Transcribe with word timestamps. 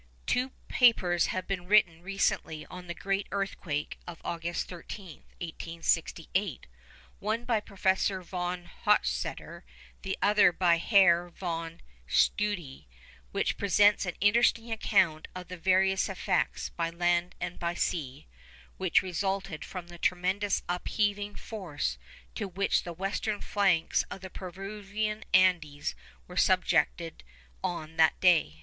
Two 0.25 0.49
papers 0.67 1.27
have 1.27 1.45
been 1.45 1.67
written 1.67 2.01
recently 2.01 2.65
on 2.71 2.87
the 2.87 2.95
great 2.95 3.27
earthquake 3.31 3.99
of 4.07 4.19
August 4.23 4.67
13, 4.67 5.17
1868, 5.37 6.65
one 7.19 7.45
by 7.45 7.59
Professor 7.59 8.23
Von 8.23 8.65
Hochstetter, 8.83 9.61
the 10.01 10.17
other 10.19 10.51
by 10.51 10.77
Herr 10.79 11.29
Von 11.29 11.81
Tschudi, 12.09 12.87
which 13.31 13.57
present 13.59 14.03
an 14.07 14.15
interesting 14.21 14.71
account 14.71 15.27
of 15.35 15.49
the 15.49 15.55
various 15.57 16.09
effects, 16.09 16.69
by 16.69 16.89
land 16.89 17.35
and 17.39 17.59
by 17.59 17.75
sea, 17.75 18.25
which 18.77 19.03
resulted 19.03 19.63
from 19.63 19.85
the 19.85 19.99
tremendous 19.99 20.63
upheaving 20.67 21.35
force 21.35 21.99
to 22.33 22.47
which 22.47 22.81
the 22.81 22.93
western 22.93 23.39
flanks 23.39 24.01
of 24.09 24.21
the 24.21 24.31
Peruvian 24.31 25.23
Andes 25.31 25.93
were 26.27 26.37
subjected 26.37 27.23
on 27.63 27.97
that 27.97 28.19
day. 28.19 28.55